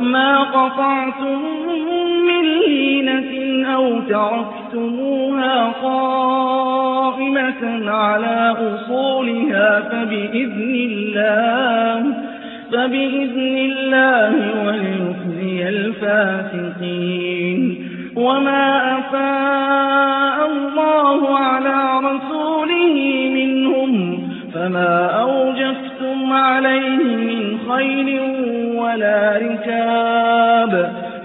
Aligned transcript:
ما 0.00 0.38
قطعتم 0.42 1.38
من 2.26 2.42
لينة 2.44 3.66
أو 3.74 4.00
تركتموها 4.00 5.72
قائمة 5.82 7.90
على 7.90 8.54
أصولها 8.58 9.80
فبإذن 9.80 10.90
الله 10.90 12.12
فبإذن 12.72 13.56
الله 13.70 14.34
وليخزي 14.66 15.68
الفاسقين 15.68 17.78
وما 18.16 18.98
أفاء 18.98 20.46
الله 20.50 21.38
على 21.38 21.84
رسوله 22.06 22.96
منهم 23.34 24.22
فما 24.54 25.06
أوجفتم 25.20 26.32
عليه 26.32 26.96
من 26.96 27.58
خير 27.70 28.18
ولا 28.88 29.18
ركاب 29.42 30.72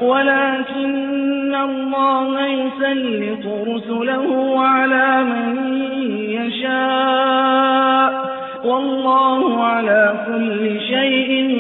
ولكن 0.02 1.56
الله 1.56 2.47
يسلط 2.47 3.45
رسله 3.67 4.59
على 4.59 5.23
من 5.23 5.81
يشاء 6.30 8.33
والله 8.65 9.64
على 9.64 10.14
كل 10.27 10.80
شيء 10.89 11.60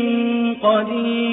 قدير 0.63 1.32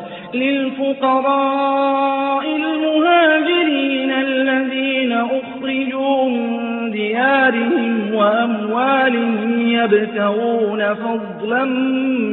للفقراء 0.35 2.43
المهاجرين 2.55 4.11
الذين 4.11 5.11
أخرجوا 5.13 6.29
من 6.29 6.91
ديارهم 6.91 8.13
وأموالهم 8.13 9.61
يبتغون 9.69 10.83
فضلا 10.93 11.63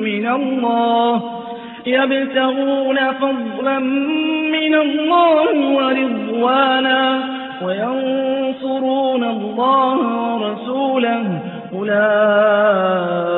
من 0.03 0.28
الله 0.28 1.22
يبتغون 1.86 2.97
فضلا 3.12 3.78
من 4.53 4.75
الله 4.75 5.53
ورضوانا 5.53 7.20
وينصرون 7.65 9.25
الله 9.25 9.97
ورسوله 10.34 11.25
أولئك 11.75 13.38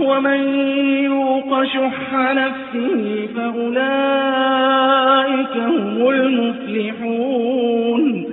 ومن 0.00 0.54
يوق 1.04 1.62
شح 1.64 2.12
نفسه 2.12 3.28
فأولئك 3.36 3.86
هم 5.56 6.08
المفلحون 6.10 8.24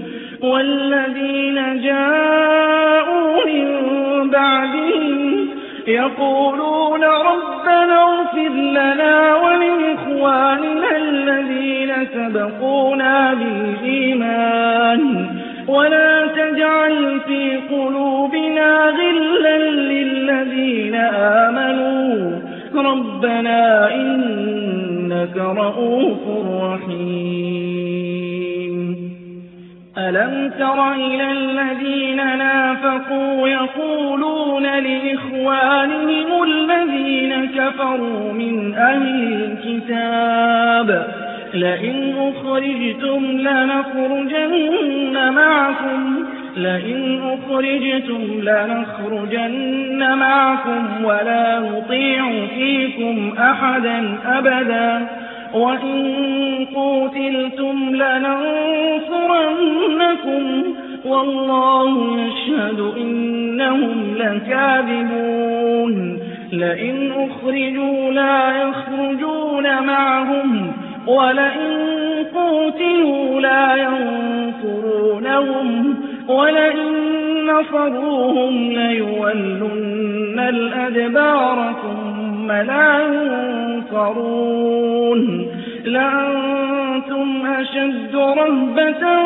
والذين 0.41 1.81
جاءوا 1.81 3.45
من 3.45 3.71
بعدهم 4.29 5.47
يقولون 5.87 7.03
ربنا 7.03 8.03
اغفر 8.03 8.49
لنا 8.53 9.35
ولإخواننا 9.35 10.97
الذين 10.97 11.93
سبقونا 12.13 13.33
بالإيمان 13.33 15.32
ولا 15.67 16.27
تجعل 16.27 17.19
في 17.19 17.57
قلوبنا 17.71 18.77
غلا 18.97 19.57
للذين 19.71 20.95
آمنوا 21.45 22.39
ربنا 22.75 23.95
إنك 23.95 25.37
رؤوف 25.37 26.17
رحيم 26.61 27.13
ألم 29.97 30.51
تر 30.59 30.91
إلى 30.93 31.31
الذين 31.31 32.17
نافقوا 32.17 33.47
يقولون 33.47 34.63
لإخوانهم 34.63 36.43
الذين 36.43 37.45
كفروا 37.57 38.31
من 38.33 38.73
أهل 38.75 39.33
الكتاب 39.33 41.13
لئن 41.53 42.13
أخرجتم 42.17 43.25
لنخرجن 43.25 45.33
معكم 45.35 46.25
لئن 46.57 47.21
أخرجتم 47.23 48.21
لنخرجن 48.41 50.17
معكم 50.17 51.05
ولا 51.05 51.59
نطيع 51.59 52.31
فيكم 52.57 53.33
أحدا 53.39 54.17
أبدا 54.25 55.07
وإن 55.53 56.15
قتلتم 56.75 57.89
لننصرنكم 57.95 60.63
والله 61.05 62.19
يشهد 62.21 62.79
إنهم 62.97 64.15
لكاذبون 64.17 66.19
لئن 66.51 67.11
أخرجوا 67.17 68.11
لا 68.11 68.57
يخرجون 68.61 69.63
معهم 69.85 70.72
ولئن 71.07 71.69
قوتلوا 72.35 73.41
لا 73.41 73.75
ينصرونهم 73.75 75.95
ولئن 76.27 76.87
نصروهم 77.47 78.71
ليولن 78.71 80.39
الأدبار 80.39 81.73
ثم 81.83 82.51
لا 82.51 82.99
ينصرون 83.13 85.47
لأنتم 85.85 87.37
أشد 87.47 88.15
رهبة 88.15 89.17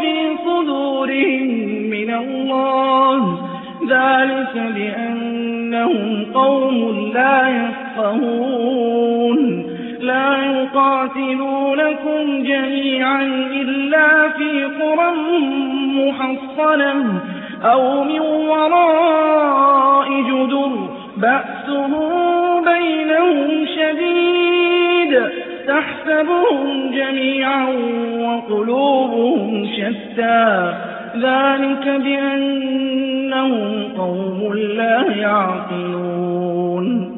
في 0.00 0.14
صدورهم 0.44 1.48
من 1.90 2.14
الله 2.14 3.38
ذلك 3.90 4.72
بأنهم 4.76 6.26
قوم 6.34 7.10
لا 7.14 7.48
يفقهون 7.62 9.64
لا 10.00 10.34
يقاتلونكم 10.62 12.42
جميعا 12.44 13.22
إلا 13.50 14.28
في 14.28 14.64
قرى 14.64 15.10
محصنة 15.94 17.20
أو 17.64 18.04
من 18.04 18.20
وراء 18.20 20.08
جدر 20.22 20.88
بأسهم 21.16 22.64
بينهم 22.64 23.66
شديد 23.76 25.22
تحسبهم 25.68 26.90
جميعا 26.90 27.66
وقلوبهم 28.20 29.66
شتى 29.76 30.74
ذلك 31.16 31.88
بأنهم 32.02 33.84
قوم 33.96 34.52
لا 34.54 35.04
يعقلون 35.16 37.17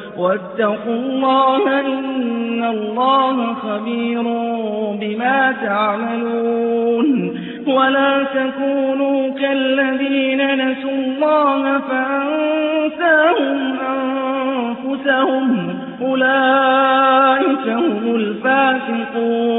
واتقوا 0.17 0.87
الله 0.95 1.79
إن 1.79 2.63
الله 2.63 3.53
خبير 3.53 4.21
بما 5.01 5.55
تعملون 5.65 7.37
ولا 7.67 8.23
تكونوا 8.23 9.29
كالذين 9.33 10.55
نسوا 10.55 10.91
الله 10.91 11.79
فأنساهم 11.79 13.75
أنفسهم 13.91 15.73
أولئك 16.01 17.67
هم 17.67 18.15
الفاسقون 18.15 19.50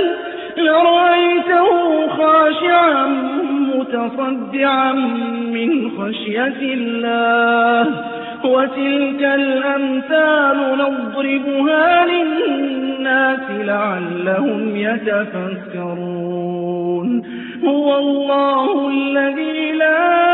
لرأيته 0.66 2.08
خاشعا 2.08 3.06
متصدعا 3.50 4.92
من 5.52 5.70
خشية 5.98 6.60
الله 6.74 8.04
وتلك 8.44 9.20
الأمثال 9.24 10.58
نضربها 10.78 12.06
للناس 12.06 13.40
لعلهم 13.64 14.76
يتفكرون 14.76 17.24
هو 17.64 17.98
الله 17.98 18.88
الذي 18.88 19.72
لا 19.72 20.33